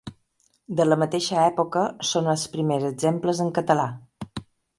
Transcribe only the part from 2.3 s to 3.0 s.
els primers